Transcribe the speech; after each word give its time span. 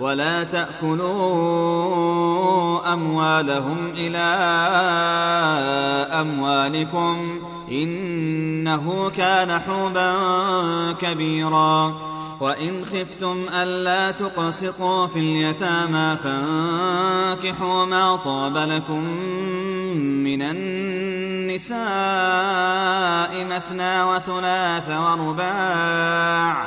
ولا 0.00 0.44
تأكلوا 0.44 2.92
أموالهم 2.92 3.92
إلى 3.96 4.18
أموالكم 6.20 7.40
إنه 7.72 9.10
كان 9.16 9.60
حوبا 9.60 10.14
كبيرا 11.00 11.94
وإن 12.40 12.84
خفتم 12.84 13.44
ألا 13.54 14.10
تقسطوا 14.10 15.06
في 15.06 15.18
اليتامى 15.18 16.16
فانكحوا 16.24 17.84
ما 17.84 18.16
طاب 18.16 18.56
لكم 18.56 19.04
من 20.24 20.42
النساء 20.42 21.76
مثنى 23.44 24.02
وثلاث 24.04 24.90
ورباع 24.90 26.66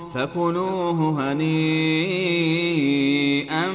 فكلوه 0.13 1.31
هنيئا 1.31 3.67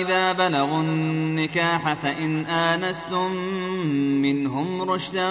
إذا 0.00 0.32
بلغوا 0.32 0.80
النكاح 0.80 1.92
فإن 1.94 2.46
آنستم 2.46 3.32
منهم 4.22 4.82
رشدا 4.90 5.28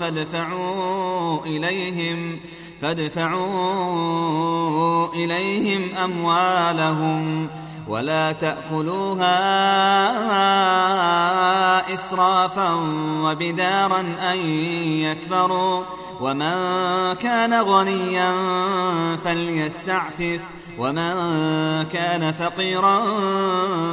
فادفعوا 0.00 1.40
إليهم 1.46 2.40
فادفعوا 2.82 5.14
إليهم 5.14 5.82
أموالهم 6.04 7.46
ۖ 7.48 7.50
ولا 7.90 8.32
تأكلوها 8.32 9.32
إسرافا 11.94 12.70
وبدارا 13.24 14.00
أن 14.32 14.36
يكبروا 14.86 15.84
ومن 16.20 16.52
كان 17.22 17.60
غنيا 17.60 18.32
فليستعفف 19.24 20.40
ومن 20.78 21.14
كان 21.92 22.32
فقيرا 22.32 23.02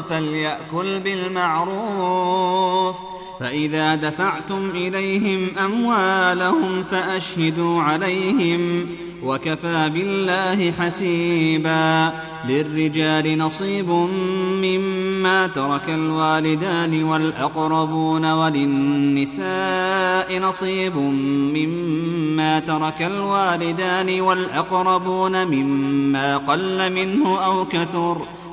فليأكل 0.09 0.99
بالمعروف 0.99 2.95
فإذا 3.39 3.95
دفعتم 3.95 4.69
إليهم 4.69 5.57
أموالهم 5.57 6.83
فأشهدوا 6.83 7.81
عليهم 7.81 8.85
وكفى 9.23 9.89
بالله 9.93 10.71
حسيبا 10.71 12.13
للرجال 12.49 13.37
نصيب 13.37 13.89
مما 14.63 15.47
ترك 15.47 15.89
الوالدان 15.89 17.03
والأقربون 17.03 18.31
وللنساء 18.31 20.39
نصيب 20.39 20.97
مما 21.55 22.59
ترك 22.59 23.01
الوالدان 23.01 24.21
والأقربون 24.21 25.45
مما 25.45 26.37
قل 26.37 26.91
منه 26.93 27.39
أو 27.45 27.65
كثر 27.65 28.13
ۖ 28.43 28.46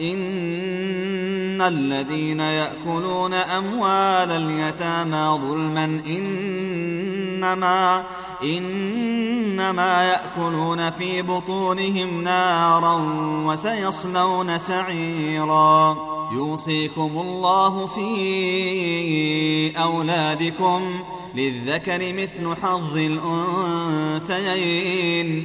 إن 0.00 1.60
الذين 1.60 2.40
يأكلون 2.40 3.34
أموال 3.34 4.30
اليتامى 4.30 5.38
ظلما 5.42 5.84
إنما 6.06 8.04
إنما 8.44 10.04
يأكلون 10.04 10.90
في 10.90 11.22
بطونهم 11.22 12.22
نارا 12.22 12.92
وسيصلون 13.46 14.58
سعيرا 14.58 15.96
يوصيكم 16.34 17.10
الله 17.16 17.86
في 17.86 19.78
أولادكم 19.82 20.90
للذكر 21.34 22.12
مثل 22.12 22.56
حظ 22.62 22.96
الأنثيين 22.98 25.44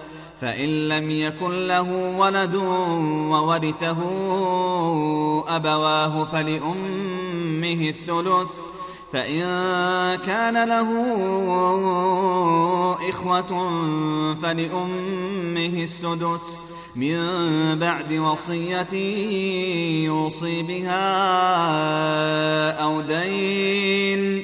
فإن 0.41 0.69
لم 0.87 1.11
يكن 1.11 1.67
له 1.67 1.91
ولد 2.17 2.55
وورثه 3.29 3.97
أبواه 5.55 6.25
فلأمه 6.31 7.89
الثلث 7.93 8.49
فإن 9.13 9.41
كان 10.25 10.69
له 10.69 10.89
إخوة 13.09 13.47
فلأمه 14.43 15.83
السدس 15.83 16.61
من 16.95 17.17
بعد 17.79 18.13
وصية 18.13 18.93
يوصي 20.07 20.61
بها 20.61 21.21
أو 22.71 23.01
دين 23.01 24.43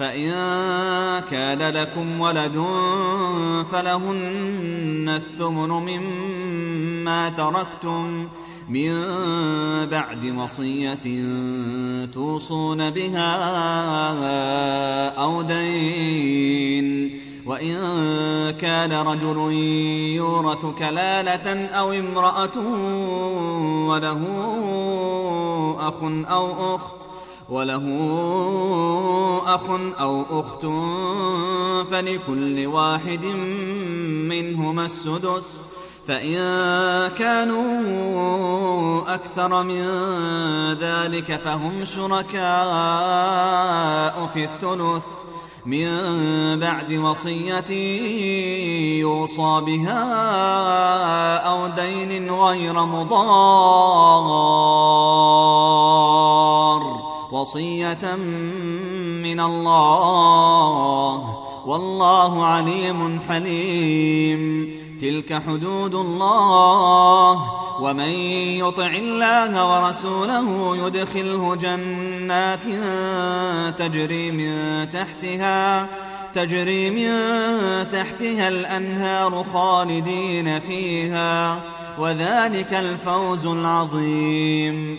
فإن 0.00 0.30
كان 1.30 1.74
لكم 1.76 2.20
ولد 2.20 2.54
فلهن 3.72 5.12
الثمن 5.16 5.68
مما 5.70 7.28
تركتم 7.28 8.28
من 8.68 8.92
بعد 9.90 10.34
وصية 10.38 10.98
توصون 12.06 12.90
بها 12.90 13.36
أو 15.08 15.42
دين 15.42 17.20
وإن 17.46 17.74
كان 18.60 18.92
رجل 18.92 19.52
يورث 20.16 20.66
كلالة 20.78 21.66
أو 21.66 21.92
امرأة 21.92 22.58
وله 23.88 24.24
أخ 25.88 25.94
أو 26.30 26.74
أخت 26.76 27.09
وله 27.50 27.82
أخ 29.46 29.62
أو 30.00 30.24
أخت 30.30 30.66
فلكل 31.90 32.66
واحد 32.66 33.24
منهما 34.28 34.86
السدس 34.86 35.64
فإن 36.06 36.38
كانوا 37.18 37.80
أكثر 39.14 39.62
من 39.62 39.84
ذلك 40.80 41.40
فهم 41.44 41.84
شركاء 41.84 42.40
في 44.34 44.44
الثلث 44.44 45.04
من 45.66 45.86
بعد 46.60 46.92
وصية 46.92 47.70
يوصى 49.00 49.62
بها 49.66 50.14
أو 51.36 51.66
دين 51.68 52.30
غير 52.34 52.74
مضار 52.84 54.30
وصية 57.32 58.14
من 59.22 59.40
الله 59.40 61.36
والله 61.66 62.44
عليم 62.46 63.20
حليم 63.28 64.70
تلك 65.00 65.42
حدود 65.46 65.94
الله 65.94 67.50
ومن 67.80 68.08
يطع 68.60 68.86
الله 68.86 69.82
ورسوله 69.84 70.76
يدخله 70.86 71.54
جنات 71.56 72.64
تجري 73.78 74.30
من 74.30 74.50
تحتها 74.92 75.86
تجري 76.34 76.90
من 76.90 77.08
تحتها 77.92 78.48
الأنهار 78.48 79.44
خالدين 79.52 80.60
فيها 80.60 81.60
وذلك 81.98 82.74
الفوز 82.74 83.46
العظيم 83.46 84.98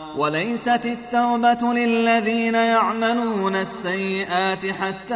وليست 0.17 0.85
التوبة 0.85 1.73
للذين 1.73 2.55
يعملون 2.55 3.55
السيئات 3.55 4.65
حتى 4.65 5.15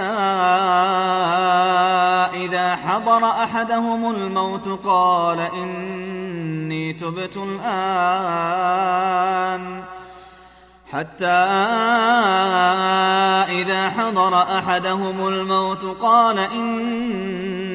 إذا 2.33 2.75
حضر 2.75 3.23
أحدهم 3.29 4.09
الموت 4.11 4.67
قال 4.85 5.39
إني 5.63 6.93
تبت 6.93 7.37
الآن 7.37 9.83
حتى 10.91 11.25
إذا 13.61 13.89
حضر 13.89 14.41
أحدهم 14.41 15.27
الموت 15.27 15.85
قال 16.01 16.39
إني 16.39 17.74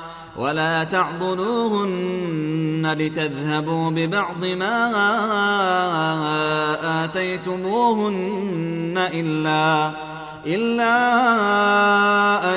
ولا 0.37 0.83
تعضلوهن 0.83 2.95
لتذهبوا 2.99 3.89
ببعض 3.89 4.45
ما 4.59 4.91
آتيتموهن 7.05 9.09
إلا 9.13 9.91
إلا 10.47 10.93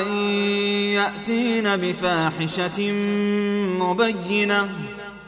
أن 0.03 0.07
يأتين 0.17 1.77
بفاحشة 1.77 2.93
مبينة 3.81 4.69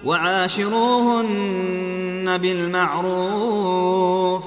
وعاشروهن 0.05 2.39
بالمعروف 2.39 4.45
ۖ 4.45 4.47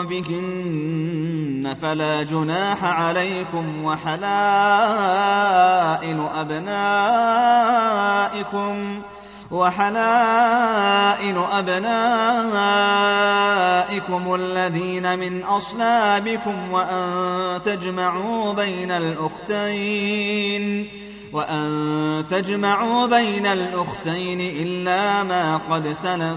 بهن 0.07 1.77
فلا 1.83 2.23
جناح 2.23 2.85
عليكم 2.85 3.65
وحلائل 3.85 6.29
أبنائكم 6.39 9.03
وحلائل 9.51 11.39
أبنائكم 11.53 14.23
الذين 14.35 15.19
من 15.19 15.43
أصلابكم 15.43 16.73
وأن 16.73 17.07
تجمعوا 17.65 18.53
بين 18.53 18.91
الأختين 18.91 20.89
وأن 21.33 22.25
تجمعوا 22.31 23.07
بين 23.07 23.47
الأختين 23.47 24.41
إلا 24.41 25.23
ما 25.23 25.57
قد 25.71 25.89
سلف 25.93 26.37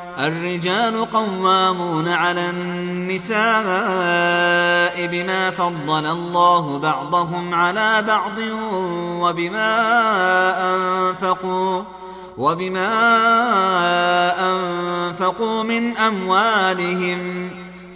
الرجال 0.19 1.09
قوامون 1.11 2.07
على 2.07 2.49
النساء 2.49 3.37
بما 5.07 5.51
فضل 5.51 6.05
الله 6.05 6.79
بعضهم 6.79 7.53
على 7.53 8.03
بعض 8.07 8.39
وبما 9.21 9.79
أنفقوا 10.75 11.83
وبما 12.37 12.93
أنفقوا 14.39 15.63
من 15.63 15.97
أموالهم 15.97 17.49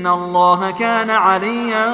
إن 0.00 0.06
الله 0.06 0.70
كان 0.70 1.10
عليا 1.10 1.88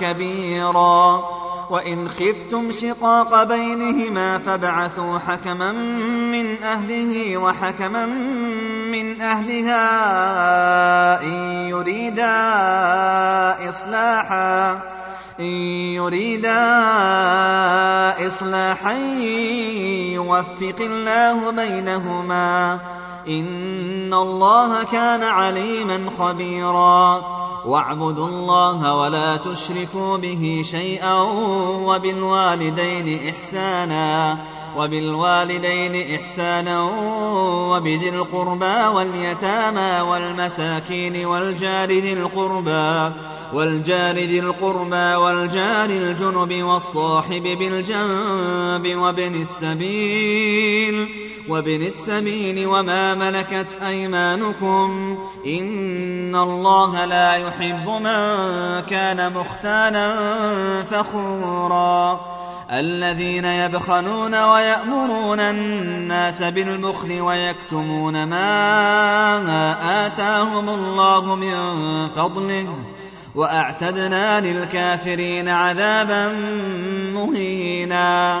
كبيرا 0.00 1.24
وإن 1.70 2.08
خفتم 2.08 2.72
شقاق 2.72 3.42
بينهما 3.42 4.38
فابعثوا 4.38 5.18
حكما 5.18 5.72
من 6.32 6.62
أهله 6.62 7.36
وحكما 7.36 8.06
من 8.92 9.20
أهلها 9.20 9.78
إن 11.22 11.32
يريدا 11.68 12.34
إصلاحا 13.68 14.72
إن 15.40 15.52
يريدا 15.98 16.58
إصلاحا 18.28 18.92
يوفق 20.12 20.76
الله 20.80 21.50
بينهما 21.50 22.78
إن 23.28 24.14
الله 24.14 24.82
كان 24.84 25.22
عليما 25.22 26.00
خبيرا 26.18 27.22
واعبدوا 27.66 28.28
الله 28.28 28.94
ولا 28.94 29.36
تشركوا 29.36 30.16
به 30.16 30.62
شيئا 30.70 31.20
وبالوالدين 31.86 33.28
إحسانا 33.34 34.38
وبالوالدين 34.78 36.16
إحسانا 36.20 36.82
وبذي 37.70 38.08
القربى 38.08 38.74
واليتامى 38.94 40.00
والمساكين 40.10 41.26
والجار 41.26 41.88
ذي 41.92 42.12
القربى 42.12 43.14
والجار 43.54 44.14
ذي 44.16 44.38
القربى 44.38 45.14
والجار 45.14 45.90
الجنب 45.90 46.54
والصاحب 46.62 47.42
بالجنب 47.42 48.94
وابن 48.96 49.42
السبيل 49.42 51.08
وابن 51.48 51.82
السبيل 51.82 52.66
وما 52.66 53.14
ملكت 53.14 53.66
أيمانكم 53.86 55.18
إن 55.46 56.36
الله 56.36 57.04
لا 57.04 57.34
يحب 57.34 57.88
من 57.88 58.50
كان 58.90 59.32
مختالا 59.32 60.14
فخورا 60.90 62.20
الذين 62.70 63.44
يبخلون 63.44 64.42
ويأمرون 64.44 65.40
الناس 65.40 66.42
بالبخل 66.42 67.20
ويكتمون 67.20 68.24
ما 68.26 70.06
آتاهم 70.06 70.68
الله 70.68 71.34
من 71.34 71.54
فضله 72.16 72.66
وأعتدنا 73.34 74.40
للكافرين 74.40 75.48
عذابا 75.48 76.28
مهينا 77.14 78.40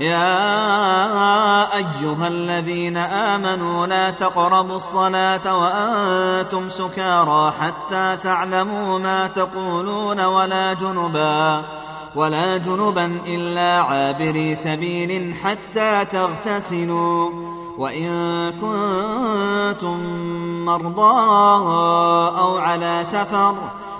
يا 0.00 0.38
أيها 1.76 2.28
الذين 2.28 2.96
آمنوا 2.96 3.86
لا 3.86 4.10
تقربوا 4.10 4.76
الصلاة 4.76 5.58
وأنتم 5.58 6.68
سكارى 6.68 7.52
حتى 7.60 8.16
تعلموا 8.22 8.98
ما 8.98 9.26
تقولون 9.26 10.20
ولا 10.20 10.72
جنبا 10.72 11.62
ولا 12.14 12.56
جنبا 12.56 13.18
إلا 13.26 13.82
عابري 13.84 14.56
سبيل 14.56 15.34
حتى 15.44 16.04
تغتسلوا 16.04 17.30
وإن 17.78 18.06
كنتم 18.60 19.96
مرضى 20.64 21.20
أو 22.44 22.56
على 22.58 23.00
سفر 23.04 23.52
ۖ 23.54 23.56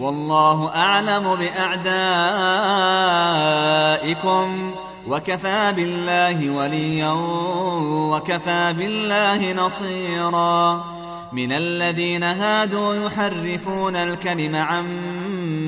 والله 0.00 0.70
أعلم 0.76 1.36
بأعدائكم 1.84 4.70
وكفى 5.08 5.72
بالله 5.76 6.50
وليا 6.50 7.12
وكفى 8.16 8.74
بالله 8.78 9.52
نصيرا 9.52 10.84
من 11.32 11.52
الذين 11.52 12.22
هادوا 12.22 12.94
يحرفون 12.94 13.96
الكلم 13.96 14.56
عن 14.56 14.86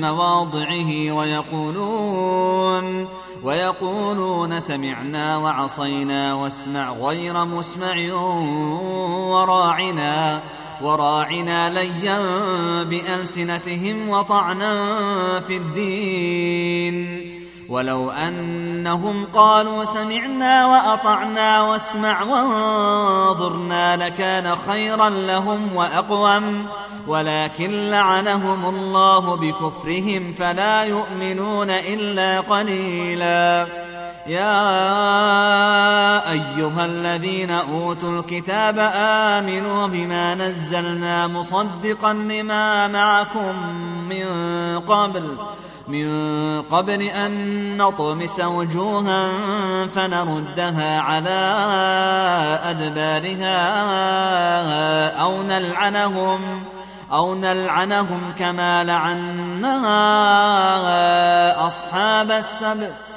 مواضعه 0.01 1.11
ويقولون 1.11 3.07
ويقولون 3.43 4.61
سمعنا 4.61 5.37
وعصينا 5.37 6.33
واسمع 6.33 6.91
غير 6.91 7.45
مسمع 7.45 8.13
وراعنا 9.29 10.41
وراعنا 10.81 11.69
ليا 11.69 12.19
بألسنتهم 12.83 14.09
وطعنا 14.09 14.73
في 15.47 15.57
الدين 15.57 17.23
ولو 17.69 18.09
أنهم 18.11 19.25
قالوا 19.25 19.83
سمعنا 19.83 20.67
وأطعنا 20.67 21.61
واسمع 21.63 22.23
وانظرنا 22.23 23.97
لكان 24.05 24.55
خيرا 24.55 25.09
لهم 25.09 25.75
وأقوم 25.75 26.65
ولكن 27.07 27.71
لعنهم 27.71 28.65
الله 28.75 29.35
بكفرهم 29.35 30.33
فلا 30.37 30.83
يؤمنون 30.83 31.67
إلا 31.69 32.39
قليلاً 32.39 33.67
يا 34.27 34.91
ايها 36.31 36.85
الذين 36.85 37.51
اوتوا 37.51 38.19
الكتاب 38.19 38.91
امنوا 38.95 39.87
بما 39.87 40.35
نزلنا 40.35 41.27
مصدقا 41.27 42.13
لما 42.13 42.87
معكم 42.87 43.55
من 44.09 44.25
قبل 44.89 45.35
من 45.87 46.07
قبل 46.71 47.01
ان 47.01 47.77
نطمس 47.77 48.39
وجوها 48.39 49.31
فنردها 49.95 51.01
على 51.01 51.53
ادبارها 52.63 53.53
او 55.21 55.43
نلعنهم 55.43 56.63
أو 57.13 57.35
نلعنهم 57.35 58.21
كما 58.39 58.83
لعنا 58.83 61.67
أصحاب 61.67 62.31
السبت 62.31 63.16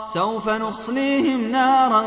سوف 0.13 0.49
نصليهم 0.49 1.51
نارا 1.51 2.03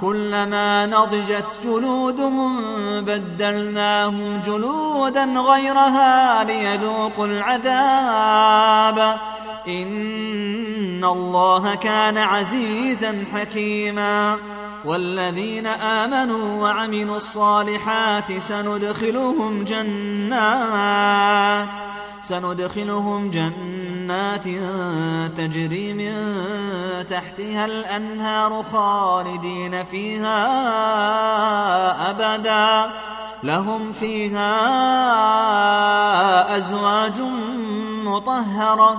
كلما 0.00 0.86
نضجت 0.86 1.58
جلودهم 1.64 2.60
بدلناهم 3.00 4.42
جلودا 4.46 5.24
غيرها 5.24 6.44
ليذوقوا 6.44 7.26
العذاب 7.26 9.18
إن 9.68 11.04
الله 11.04 11.74
كان 11.74 12.18
عزيزا 12.18 13.24
حكيما 13.34 14.36
والذين 14.84 15.66
آمنوا 15.66 16.62
وعملوا 16.62 17.16
الصالحات 17.16 18.38
سندخلهم 18.38 19.64
جنات 19.64 21.68
سندخلهم 22.28 23.30
جنات 23.30 24.44
تجري 25.36 25.92
من 25.92 26.12
تحت 27.10 27.27
تحتها 27.28 27.64
الأنهار 27.64 28.62
خالدين 28.72 29.84
فيها 29.84 30.36
أبدا 32.10 32.90
لهم 33.42 33.92
فيها 33.92 34.36
أزواج 36.56 37.20
مطهرة 38.04 38.98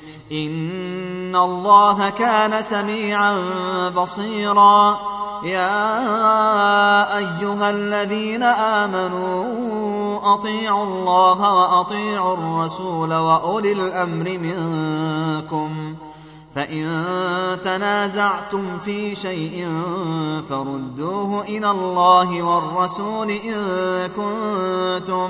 ان 0.31 1.35
الله 1.35 2.09
كان 2.09 2.63
سميعا 2.63 3.39
بصيرا 3.89 4.99
يا 5.43 5.87
ايها 7.17 7.69
الذين 7.69 8.43
امنوا 8.43 10.33
اطيعوا 10.33 10.83
الله 10.83 11.53
واطيعوا 11.55 12.33
الرسول 12.33 13.13
واولي 13.13 13.71
الامر 13.71 14.37
منكم 14.37 15.95
فان 16.55 17.05
تنازعتم 17.63 18.77
في 18.77 19.15
شيء 19.15 19.67
فردوه 20.49 21.41
الى 21.43 21.71
الله 21.71 22.43
والرسول 22.43 23.29
ان 23.31 23.65
كنتم 24.15 25.29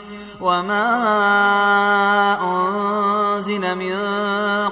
وما 0.41 0.85
أنزل 2.41 3.75
من 3.77 3.93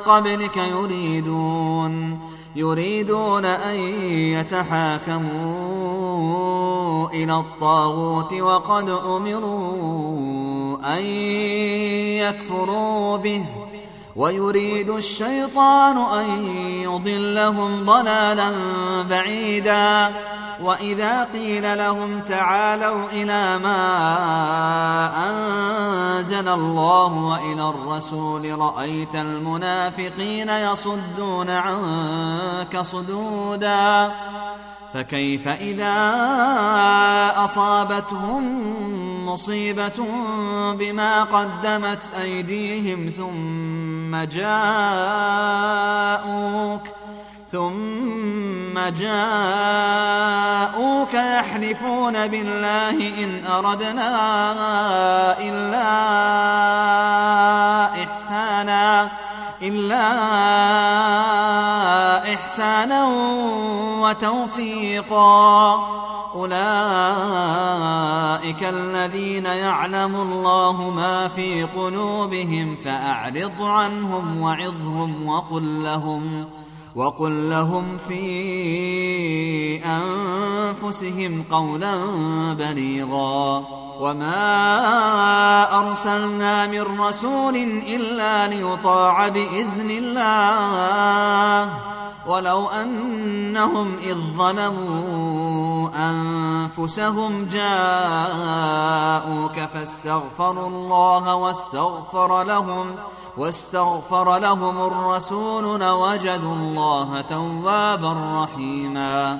قبلك 0.06 0.58
يريدون 0.58 2.20
يريدون 2.56 3.46
أن 3.46 3.76
يتحاكموا 4.10 7.10
إلى 7.10 7.34
الطاغوت 7.36 8.34
وقد 8.34 8.90
أمروا 8.90 10.78
أن 10.98 11.04
يكفروا 12.16 13.18
به 13.18 13.46
ويريد 14.20 14.90
الشيطان 14.90 15.98
أن 15.98 16.46
يضلهم 16.82 17.86
ضلالا 17.86 18.52
بعيدا 19.02 20.12
وإذا 20.64 21.24
قيل 21.24 21.78
لهم 21.78 22.20
تعالوا 22.22 23.06
إلى 23.12 23.58
ما 23.58 23.80
أنزل 25.30 26.48
الله 26.48 27.14
وإلى 27.14 27.70
الرسول 27.70 28.60
رأيت 28.60 29.16
المنافقين 29.16 30.50
يصدون 30.50 31.50
عنك 31.50 32.80
صدودا 32.82 34.12
فكيف 34.94 35.48
إذا 35.48 36.02
أصابتهم 37.38 38.44
مصيبة 39.30 39.98
بما 40.74 41.24
قدمت 41.24 42.00
أيديهم 42.22 43.12
ثم 43.18 44.09
ثم 44.10 44.24
جاءوك 44.24 46.84
ثم 47.52 48.80
جاءوك 48.98 51.14
يحلفون 51.14 52.28
بالله 52.28 53.24
إن 53.24 53.46
أردنا 53.52 54.10
إلا 55.40 55.90
إحسانا 58.04 59.12
إلا 59.62 60.20
إحسانا 62.34 63.06
وتوفيقا 64.02 65.76
أولئك 66.36 68.64
الذين 68.64 69.46
يعلم 69.46 70.16
الله 70.16 70.90
ما 70.90 71.28
في 71.28 71.64
قلوبهم 71.64 72.78
فأعرض 72.86 73.62
عنهم 73.62 74.42
وعظهم 74.42 75.28
وقل 75.28 75.84
لهم 75.84 76.46
ۖ 76.66 76.69
وقل 76.96 77.50
لهم 77.50 77.98
في 77.98 78.32
أنفسهم 79.86 81.44
قولا 81.50 82.06
بليغا 82.54 83.66
وما 84.00 85.78
أرسلنا 85.80 86.68
من 86.68 87.00
رسول 87.00 87.56
إلا 87.88 88.48
ليطاع 88.48 89.28
بإذن 89.28 89.90
الله 89.92 91.74
ولو 92.28 92.68
أنهم 92.70 93.96
إذ 93.98 94.16
ظلموا 94.38 95.90
أنفسهم 95.96 97.46
جاءوك 97.52 99.60
فاستغفروا 99.74 100.68
الله 100.68 101.36
واستغفر 101.36 102.44
لهم 102.44 102.96
واستغفر 103.38 104.38
لهم 104.38 104.78
الرسول 104.82 105.80
لوجدوا 105.80 106.54
الله 106.54 107.22
توابا 107.30 108.16
رحيماً 108.34 109.40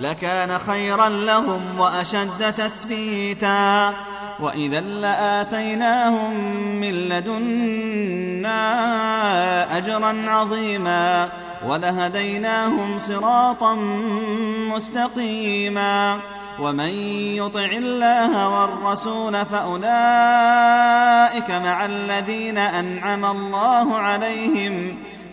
لكان 0.00 0.58
خيرا 0.58 1.08
لهم 1.08 1.60
واشد 1.78 2.52
تثبيتا 2.56 3.92
واذا 4.40 4.80
لاتيناهم 4.80 6.34
من 6.80 6.90
لدنا 6.90 8.56
اجرا 9.76 10.16
عظيما 10.26 11.28
ولهديناهم 11.66 12.98
صراطا 12.98 13.74
مستقيما 14.74 16.18
ومن 16.60 16.88
يطع 17.40 17.64
الله 17.64 18.48
والرسول 18.48 19.46
فاولئك 19.46 21.50
مع 21.50 21.84
الذين 21.86 22.58
انعم 22.58 23.24
الله 23.24 23.96
عليهم 23.96 24.96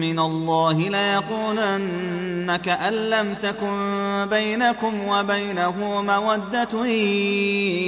من 0.00 0.18
الله 0.18 0.72
ليقولن 0.72 2.58
كأن 2.64 2.92
لم 2.92 3.34
تكن 3.34 4.26
بينكم 4.30 5.08
وبينه 5.08 6.02
مودة 6.02 6.86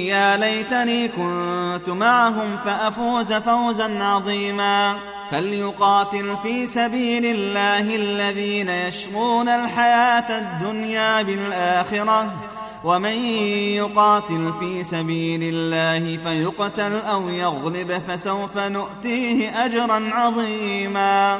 يا 0.07 0.37
ليتني 0.37 1.07
كنت 1.07 1.89
معهم 1.89 2.57
فأفوز 2.65 3.33
فوزا 3.33 4.03
عظيما 4.03 4.95
فليقاتل 5.31 6.35
في 6.43 6.67
سبيل 6.67 7.25
الله 7.25 7.95
الذين 7.95 8.69
يشغون 8.69 9.49
الحياة 9.49 10.37
الدنيا 10.39 11.21
بالآخرة 11.21 12.33
ومن 12.83 13.25
يقاتل 13.75 14.53
في 14.59 14.83
سبيل 14.83 15.39
الله 15.43 16.17
فيقتل 16.23 16.93
أو 17.11 17.29
يغلب 17.29 18.01
فسوف 18.07 18.57
نؤتيه 18.57 19.65
أجرا 19.65 20.09
عظيما 20.13 21.39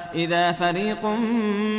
إذا 0.15 0.51
فريق 0.51 1.05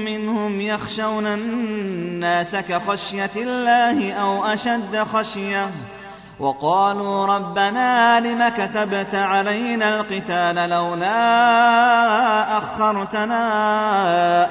منهم 0.05 0.61
يخشون 0.61 1.27
الناس 1.27 2.57
كخشية 2.57 3.31
الله 3.37 4.13
أو 4.13 4.45
أشد 4.45 4.97
خشية 5.13 5.71
وقالوا 6.41 7.27
ربنا 7.27 8.21
لم 8.21 8.49
كتبت 8.49 9.15
علينا 9.15 10.01
القتال 10.01 10.71
لولا 10.71 11.13
أخرتنا 12.59 13.41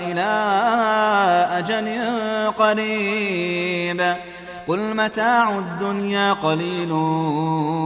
إلى 0.01 0.31
أجل 1.57 1.99
قريب 2.57 4.13
قل 4.67 4.79
متاع 4.95 5.49
الدنيا 5.59 6.33
قليل 6.33 6.91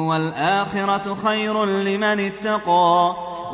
والآخرة 0.08 1.18
خير 1.26 1.66
لمن 1.66 2.20
اتقى 2.20 3.16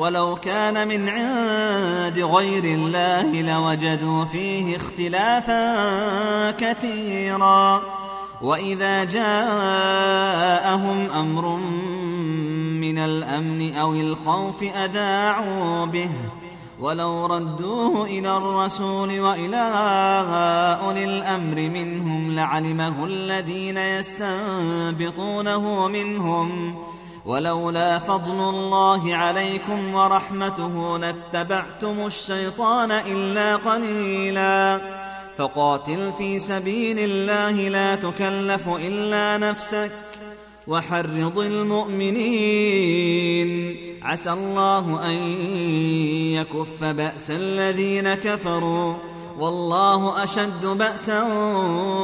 ولو 0.00 0.36
كان 0.36 0.88
من 0.88 1.08
عند 1.08 2.18
غير 2.18 2.64
الله 2.64 3.42
لوجدوا 3.42 4.24
فيه 4.24 4.76
اختلافا 4.76 5.60
كثيرا 6.50 7.82
وإذا 8.42 9.04
جاءهم 9.04 11.10
أمر 11.10 11.56
من 12.80 12.98
الأمن 12.98 13.76
أو 13.76 13.92
الخوف 13.94 14.62
أذاعوا 14.62 15.84
به 15.86 16.10
ولو 16.80 17.26
ردوه 17.26 18.04
إلى 18.04 18.36
الرسول 18.36 19.20
وإلى 19.20 19.72
أولي 20.84 21.04
الأمر 21.04 21.56
منهم 21.56 22.32
لعلمه 22.34 23.04
الذين 23.04 23.78
يستنبطونه 23.78 25.88
منهم 25.88 26.74
ۖ 26.74 26.76
ولولا 27.26 27.98
فضل 27.98 28.40
الله 28.40 29.14
عليكم 29.14 29.94
ورحمته 29.94 30.98
لاتبعتم 30.98 32.06
الشيطان 32.06 32.90
إلا 32.90 33.56
قليلا 33.56 34.80
فقاتل 35.38 36.12
في 36.18 36.38
سبيل 36.38 36.98
الله 37.00 37.68
لا 37.68 37.94
تكلف 37.94 38.68
إلا 38.68 39.50
نفسك 39.50 39.92
وحرض 40.66 41.38
المؤمنين 41.38 43.76
عسى 44.02 44.30
الله 44.32 45.06
أن 45.06 45.14
يكف 46.34 46.84
بأس 46.84 47.30
الذين 47.30 48.14
كفروا 48.14 48.94
والله 49.38 50.24
أشد 50.24 50.66
بأسا 50.66 51.22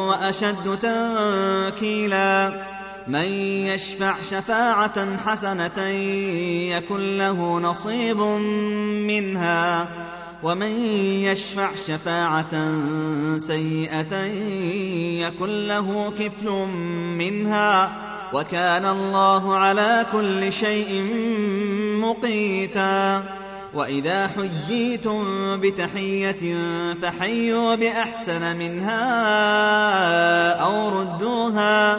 وأشد 0.08 0.78
تنكيلاً 0.78 2.62
من 3.08 3.24
يشفع 3.66 4.14
شفاعة 4.20 5.16
حسنة 5.26 5.82
يكن 6.70 7.18
له 7.18 7.60
نصيب 7.60 8.16
منها 9.06 9.88
ومن 10.42 10.70
يشفع 11.22 11.68
شفاعة 11.74 12.50
سيئة 13.38 14.16
يكن 15.26 15.66
له 15.66 16.10
كفل 16.18 16.48
منها 17.18 17.92
وكان 18.32 18.86
الله 18.86 19.54
على 19.56 20.06
كل 20.12 20.52
شيء 20.52 21.02
مقيتا 22.00 23.22
وإذا 23.74 24.26
حييتم 24.28 25.20
بتحية 25.60 26.56
فحيوا 27.02 27.74
بأحسن 27.74 28.56
منها 28.56 29.24
أو 30.62 31.00
ردوها 31.00 31.98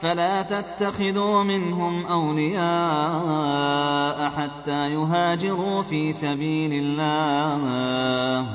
فلا 0.00 0.42
تتخذوا 0.42 1.42
منهم 1.42 2.06
أولياء 2.06 4.30
حتى 4.36 4.92
يهاجروا 4.94 5.82
في 5.82 6.12
سبيل 6.12 6.70
الله 6.72 8.46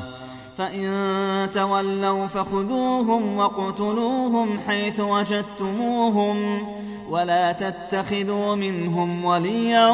فإن 0.57 1.49
تولوا 1.55 2.27
فخذوهم 2.27 3.37
وقتلوهم 3.37 4.59
حيث 4.67 4.99
وجدتموهم 4.99 6.67
ولا 7.09 7.51
تتخذوا 7.51 8.55
منهم 8.55 9.25
وليا 9.25 9.87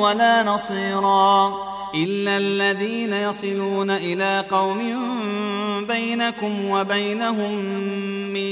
ولا 0.00 0.42
نصيرا 0.42 1.48
إلا 1.94 2.36
الذين 2.36 3.12
يصلون 3.12 3.90
إلى 3.90 4.44
قوم 4.50 4.78
بينكم 5.88 6.64
وبينهم 6.64 7.74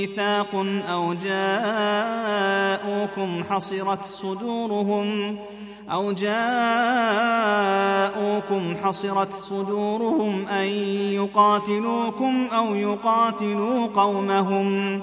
ميثاق 0.07 0.49
أو 0.91 1.15
جاءوكم 1.15 3.43
حصرت 3.51 4.05
صدورهم 4.05 5.39
أو 5.93 6.13
جاءوكم 6.13 8.75
حصرت 8.85 9.33
صدورهم 9.33 10.47
أن 10.49 10.67
يقاتلوكم 11.15 12.47
أو 12.53 12.75
يقاتلوا 12.75 13.87
قومهم 13.87 15.01
ۖ 15.01 15.03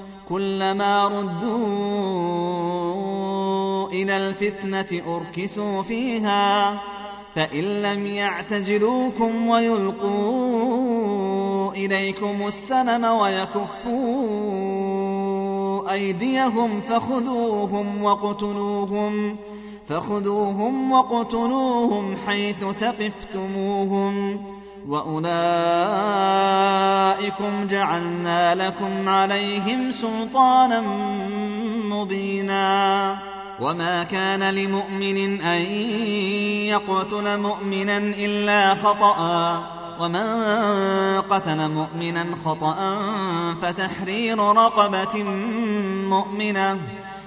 كلما 0.31 1.07
ردوا 1.07 3.87
إلى 3.89 4.17
الفتنة 4.17 5.01
أركسوا 5.15 5.81
فيها 5.83 6.77
فإن 7.35 7.61
لم 7.81 8.05
يعتزلوكم 8.07 9.47
ويلقوا 9.47 11.71
إليكم 11.71 12.47
السلم 12.47 13.05
ويكفوا 13.05 15.93
أيديهم 15.93 16.81
فخذوهم 16.89 18.03
وقتلوهم 18.03 19.37
فخذوهم 19.87 20.91
وقتلوهم 20.91 22.15
حيث 22.27 22.59
ثقفتموهم 22.79 24.39
واولئكم 24.87 27.67
جعلنا 27.67 28.55
لكم 28.55 29.09
عليهم 29.09 29.91
سلطانا 29.91 30.81
مبينا 31.83 33.17
وما 33.59 34.03
كان 34.03 34.53
لمؤمن 34.55 35.41
ان 35.41 35.61
يقتل 36.71 37.39
مؤمنا 37.39 37.97
الا 37.97 38.75
خطأ 38.75 39.57
ومن 39.99 40.41
قتل 41.29 41.69
مؤمنا 41.69 42.25
خطأ 42.45 42.97
فتحرير 43.61 44.39
رقبه 44.47 45.23
مؤمنه 46.09 46.77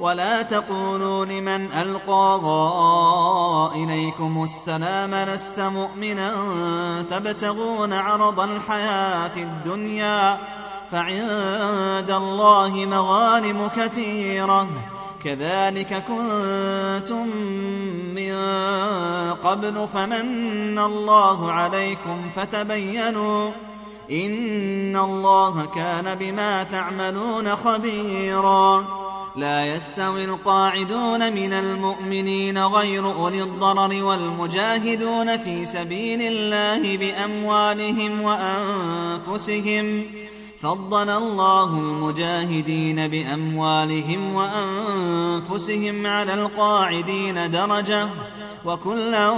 ولا 0.00 0.42
تقولوا 0.42 1.24
لمن 1.24 1.72
ألقى 1.72 2.40
إليكم 3.74 4.44
السلام 4.44 5.14
لست 5.14 5.60
مؤمنا 5.60 6.30
تبتغون 7.10 7.92
عرض 7.92 8.40
الحياة 8.40 9.36
الدنيا 9.36 10.38
فعند 10.90 12.10
الله 12.10 12.72
مغانم 12.90 13.68
كثيرة 13.76 14.66
كذلك 15.24 16.02
كنتم 16.08 17.26
من 18.14 18.34
قبل 19.44 19.88
فمن 19.94 20.78
الله 20.78 21.52
عليكم 21.52 22.20
فتبينوا 22.36 23.50
إن 24.10 24.96
الله 24.96 25.68
كان 25.74 26.14
بما 26.14 26.62
تعملون 26.62 27.56
خبيراً 27.56 28.84
لا 29.36 29.66
يستوي 29.76 30.24
القاعدون 30.24 31.32
من 31.32 31.52
المؤمنين 31.52 32.58
غير 32.64 33.12
أولي 33.12 33.42
الضرر 33.42 34.04
والمجاهدون 34.04 35.38
في 35.38 35.66
سبيل 35.66 36.18
الله 36.22 36.96
بأموالهم 36.96 38.22
وأنفسهم 38.22 40.02
فضل 40.62 41.10
الله 41.10 41.64
المجاهدين 41.64 43.08
بأموالهم 43.08 44.34
وأنفسهم 44.34 46.06
على 46.06 46.34
القاعدين 46.34 47.50
درجة 47.50 48.08
وكلا 48.64 49.28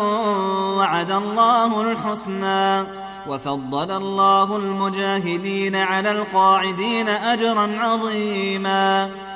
وعد 0.72 1.11
الله 1.11 1.80
الحسنى 1.80 2.86
وفضل 3.28 3.90
الله 3.90 4.57
المجاهدين 4.57 5.76
على 5.76 6.12
القاعدين 6.12 7.09
أجرا 7.09 7.76
عظيما 7.78 9.11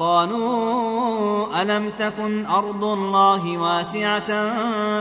قالوا 0.00 1.60
ألم 1.62 1.90
تكن 1.98 2.46
أرض 2.46 2.84
الله 2.84 3.58
واسعة 3.58 4.50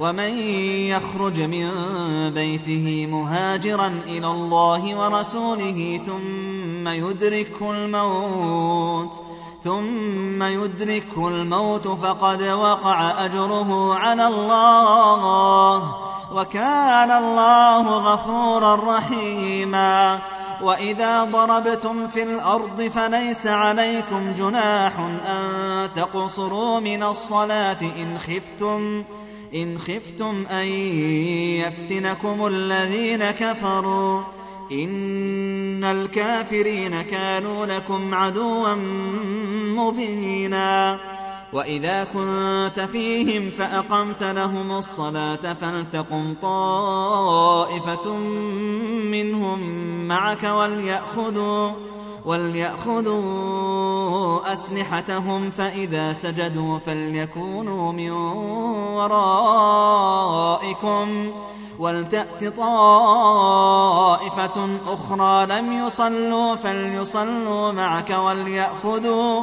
ومن 0.00 0.36
يخرج 0.88 1.40
من 1.40 1.70
بيته 2.34 3.08
مهاجرا 3.10 3.94
إلى 4.06 4.26
الله 4.26 4.98
ورسوله 4.98 6.00
ثم 6.06 6.88
يدركه 6.88 7.70
الموت 7.70 9.20
ثم 9.64 10.42
يدركه 10.42 11.28
الموت 11.28 11.88
فقد 11.88 12.42
وقع 12.42 13.24
أجره 13.24 13.94
على 13.94 14.26
الله 14.26 15.94
وكان 16.34 17.10
الله 17.10 17.82
غفورا 18.14 18.96
رحيما 18.96 20.18
وإذا 20.62 21.24
ضربتم 21.24 22.08
في 22.08 22.22
الأرض 22.22 22.82
فليس 22.82 23.46
عليكم 23.46 24.32
جناح 24.38 24.98
أن 25.28 25.44
تقصروا 25.96 26.80
من 26.80 27.02
الصلاة 27.02 27.78
إن 27.82 28.18
خفتم 28.18 29.04
إن 29.54 29.78
خفتم 29.78 30.44
أن 30.50 30.66
يفتنكم 31.60 32.46
الذين 32.46 33.30
كفروا 33.30 34.22
إن 34.72 35.84
الكافرين 35.84 37.02
كانوا 37.02 37.66
لكم 37.66 38.14
عدوا 38.14 38.74
مبينا 39.76 40.98
وإذا 41.52 42.04
كنت 42.14 42.88
فيهم 42.92 43.50
فأقمت 43.58 44.22
لهم 44.22 44.72
الصلاة 44.72 45.56
فلتقم 45.60 46.34
طائفة 46.42 48.12
منهم 49.10 49.58
معك 50.08 50.44
وليأخذوا 50.44 51.72
وليأخذوا 52.26 54.52
أسلحتهم 54.52 55.50
فإذا 55.50 56.12
سجدوا 56.12 56.78
فليكونوا 56.78 57.92
من 57.92 58.10
ورائكم 58.94 61.32
ولتأت 61.78 62.44
طائفة 62.56 64.68
أخرى 64.86 65.46
لم 65.46 65.72
يصلوا 65.72 66.54
فليصلوا 66.54 67.72
معك 67.72 68.10
وليأخذوا 68.10 69.42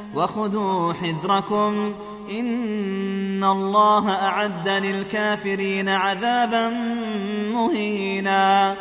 وخذوا 0.15 0.93
حذركم 0.93 1.93
إن 2.31 3.43
الله 3.43 4.09
أعد 4.11 4.69
للكافرين 4.69 5.89
عذابا 5.89 6.69
مهينا 7.53 8.75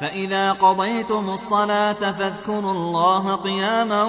فإذا 0.00 0.52
قضيتم 0.52 1.30
الصلاة 1.30 1.92
فاذكروا 1.92 2.72
الله 2.72 3.34
قياما 3.34 4.02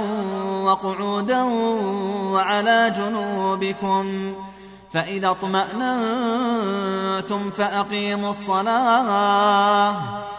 وقعودا 0.64 1.44
وعلى 2.34 2.94
جنوبكم 2.98 4.34
فإذا 4.94 5.30
اطمأننتم 5.30 7.50
فأقيموا 7.52 8.30
الصلاة 8.30 9.96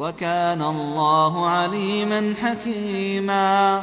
وكان 0.00 0.62
الله 0.62 1.48
عليما 1.48 2.34
حكيما 2.42 3.82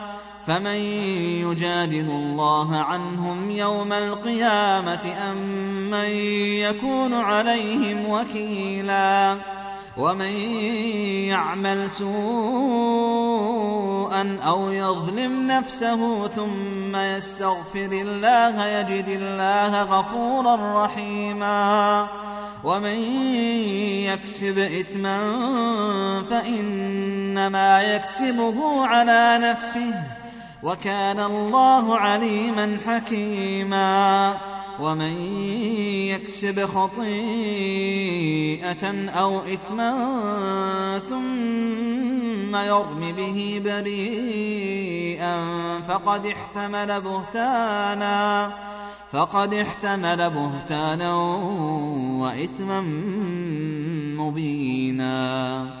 فمن 0.47 0.75
يجادل 1.45 2.09
الله 2.09 2.77
عنهم 2.77 3.51
يوم 3.51 3.93
القيامة 3.93 5.15
أم 5.31 5.37
من 5.91 6.09
يكون 6.63 7.13
عليهم 7.13 8.09
وكيلا 8.09 9.37
ومن 9.97 10.31
يعمل 11.29 11.89
سوءا 11.89 14.37
أو 14.47 14.69
يظلم 14.71 15.47
نفسه 15.47 16.27
ثم 16.27 16.95
يستغفر 16.95 17.89
الله 17.91 18.65
يجد 18.67 19.07
الله 19.09 19.83
غفورا 19.83 20.85
رحيما 20.85 22.07
ومن 22.63 22.97
يكسب 24.05 24.59
إثما 24.59 25.19
فإنما 26.29 27.83
يكسبه 27.95 28.85
على 28.85 29.39
نفسه 29.41 29.93
وكان 30.63 31.19
الله 31.19 31.95
عليما 31.97 32.77
حكيما 32.87 34.33
ومن 34.79 35.13
يكسب 36.11 36.65
خطيئه 36.65 39.09
او 39.09 39.39
اثما 39.39 39.93
ثم 41.09 42.55
يرم 42.55 43.13
به 43.17 43.61
بريئا 43.65 45.35
فقد 45.87 46.25
احتمل 46.25 47.01
بهتانا 47.01 48.51
فقد 49.11 49.53
احتمل 49.53 50.29
بهتانا 50.29 51.15
واثما 52.19 52.81
مبينا 54.17 55.80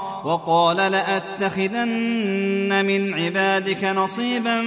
وقال 0.23 0.77
لأتخذن 0.77 2.85
من 2.87 3.13
عبادك 3.13 3.83
نصيبا 3.83 4.61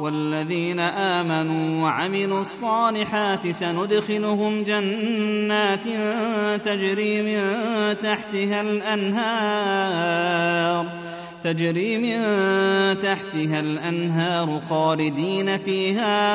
والذين 0.00 0.80
آمنوا 0.80 1.82
وعملوا 1.84 2.40
الصالحات 2.40 3.48
سندخلهم 3.50 4.62
جنات 4.64 5.84
تجري 6.64 7.22
من 7.22 7.40
تحتها 8.02 8.60
الأنهار 8.60 10.86
تجري 11.42 11.98
من 11.98 12.22
تحتها 13.00 13.60
الأنهار 13.60 14.60
خالدين 14.70 15.58
فيها 15.58 16.34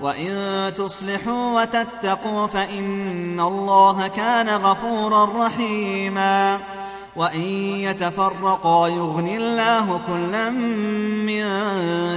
وإن 0.00 0.72
تصلحوا 0.76 1.60
وتتقوا 1.60 2.46
فإن 2.46 3.40
الله 3.40 4.08
كان 4.08 4.48
غفورا 4.48 5.46
رحيما 5.46 6.58
وإن 7.16 7.40
يتفرقا 7.80 8.88
يغني 8.88 9.36
الله 9.36 10.00
كلا 10.06 10.50
من 11.20 11.44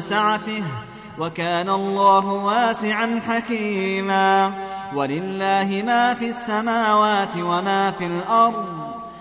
سعته 0.02 0.64
وكان 1.20 1.70
الله 1.70 2.26
واسعا 2.26 3.22
حكيما 3.28 4.52
ولله 4.96 5.84
ما 5.86 6.14
في 6.14 6.30
السماوات 6.30 7.36
وما 7.38 7.92
في 7.92 8.06
الأرض 8.06 8.89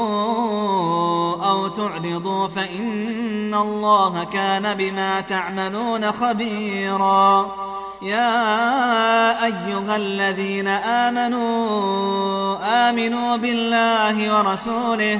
أو 1.52 1.68
تعرضوا 1.68 2.48
فإن 2.48 3.54
الله 3.54 4.24
كان 4.34 4.74
بما 4.74 5.22
تعملون 5.22 6.12
خبيرا 6.12 7.52
يا 8.02 8.42
أيها 9.46 9.96
الذين 9.96 10.68
آمنوا 10.68 11.70
آمنوا 12.90 13.38
بالله 13.38 14.38
ورسوله 14.38 15.20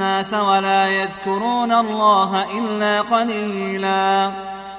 الناس 0.00 0.34
ولا 0.34 0.88
يذكرون 0.90 1.72
الله 1.72 2.46
إلا 2.58 3.00
قليلا 3.00 4.30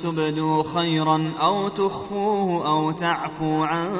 تبدوا 0.02 0.62
خيرا 0.74 1.32
أو 1.42 1.68
تخفوه 1.68 2.66
أو 2.68 2.90
تعفو 2.90 3.64
عن 3.64 3.90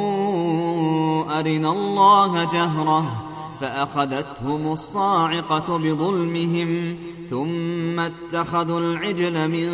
أرنا 1.40 1.70
الله 1.70 2.44
جهره 2.44 3.26
فأخذتهم 3.66 4.74
الصاعقة 4.74 5.78
بظلمهم 5.78 6.96
ثم 7.30 8.00
اتخذوا 8.00 8.80
العجل 8.80 9.48
من 9.48 9.70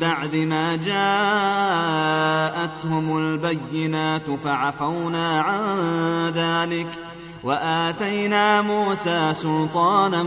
بعد 0.00 0.36
ما 0.36 0.76
جاءتهم 0.76 3.18
البينات 3.18 4.22
فعفونا 4.44 5.40
عن 5.40 5.58
ذلك 6.34 6.86
وآتينا 7.44 8.62
موسى 8.62 9.34
سلطانا 9.34 10.22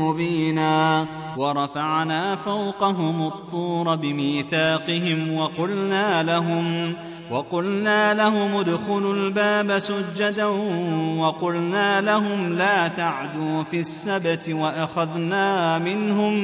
مبينا 0.00 1.06
ورفعنا 1.36 2.36
فوقهم 2.36 3.26
الطور 3.26 3.96
بميثاقهم 3.96 5.34
وقلنا 5.36 6.22
لهم 6.22 6.94
ۖ 6.94 6.96
وقلنا 7.30 8.14
لهم 8.14 8.56
ادخلوا 8.56 9.14
الباب 9.14 9.78
سجدا 9.78 10.44
وقلنا 11.18 12.00
لهم 12.00 12.52
لا 12.52 12.88
تعدوا 12.88 13.62
في 13.62 13.80
السبت 13.80 14.50
واخذنا 14.52 15.78
منهم 15.78 16.34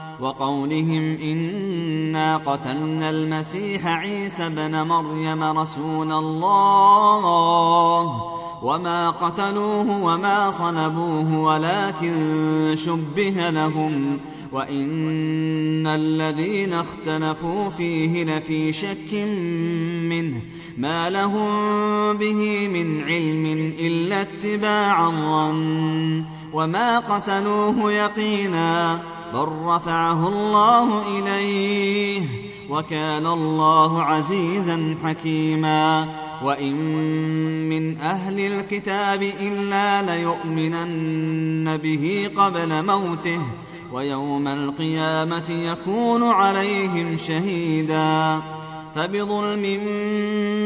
وقولهم 0.21 1.17
إنا 1.21 2.37
قتلنا 2.37 3.09
المسيح 3.09 3.87
عيسى 3.87 4.49
بن 4.49 4.81
مريم 4.81 5.59
رسول 5.59 6.11
الله 6.11 8.23
وما 8.63 9.09
قتلوه 9.09 10.03
وما 10.03 10.51
صلبوه 10.51 11.39
ولكن 11.41 12.15
شبه 12.77 13.49
لهم 13.49 14.17
وإن 14.51 15.87
الذين 15.87 16.73
اختلفوا 16.73 17.69
فيه 17.69 18.23
لفي 18.23 18.73
شك 18.73 19.13
منه 20.09 20.41
ما 20.77 21.09
لهم 21.09 21.47
به 22.17 22.67
من 22.67 23.03
علم 23.03 23.45
إلا 23.79 24.21
اتباع 24.21 25.07
الظن 25.07 26.25
وما 26.53 26.99
قتلوه 26.99 27.91
يقيناً 27.93 28.99
بل 29.33 29.47
رفعه 29.65 30.27
الله 30.27 31.01
إليه 31.19 32.23
وكان 32.69 33.27
الله 33.27 34.03
عزيزا 34.03 34.97
حكيما 35.03 36.07
وإن 36.43 36.75
من 37.69 37.97
أهل 37.97 38.39
الكتاب 38.39 39.23
إلا 39.23 40.01
ليؤمنن 40.01 41.77
به 41.77 42.29
قبل 42.37 42.85
موته 42.85 43.39
ويوم 43.93 44.47
القيامة 44.47 45.49
يكون 45.49 46.23
عليهم 46.23 47.17
شهيدا 47.17 48.41
فبظلم 48.95 49.61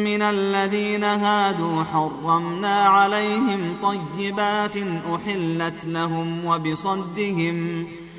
من 0.03 0.21
الذين 0.21 1.03
هادوا 1.03 1.83
حرمنا 1.83 2.79
عليهم 2.81 3.59
طيبات 3.83 4.75
أحلت 5.15 5.85
لهم 5.85 6.45
وبصدهم 6.45 7.83
ۖ 8.01 8.04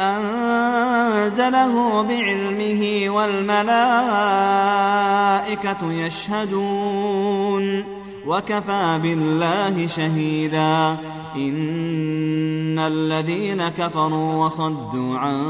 أنزله 0.00 1.72
بعلمه 2.02 3.10
والملائكة 3.16 5.92
يشهدون 5.92 7.84
وكفى 8.26 8.98
بالله 9.02 9.86
شهيدا 9.86 10.96
إن 11.36 12.78
الذين 12.78 13.68
كفروا 13.68 14.46
وصدوا 14.46 15.18
عن 15.18 15.42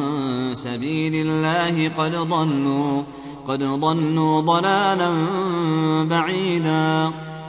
سبيل 0.55 1.27
الله 1.27 1.91
قد 1.99 2.15
ضلوا 2.17 3.03
قد 3.49 3.63
ضلوا 3.65 4.41
ضلالا 4.41 5.11
بعيدا 6.09 7.11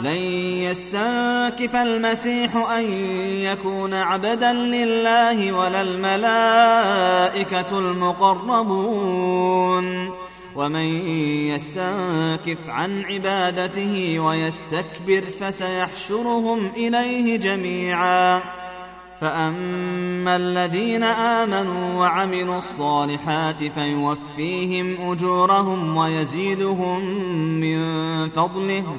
لن 0.00 0.16
يستنكف 0.66 1.74
المسيح 1.76 2.56
أن 2.56 2.84
يكون 3.42 3.94
عبدا 3.94 4.52
لله 4.52 5.52
ولا 5.52 5.82
الملائكة 5.82 7.78
المقربون 7.78 10.10
ومن 10.56 10.86
يستنكف 11.50 12.68
عن 12.68 13.02
عبادته 13.04 14.18
ويستكبر 14.20 15.24
فسيحشرهم 15.40 16.70
إليه 16.76 17.36
جميعا 17.36 18.42
فأما 19.20 20.36
الذين 20.36 21.02
آمنوا 21.04 22.00
وعملوا 22.00 22.58
الصالحات 22.58 23.64
فيوفيهم 23.64 25.12
أجورهم 25.12 25.96
ويزيدهم 25.96 27.04
من 27.60 27.86
فضلهم 28.30 28.98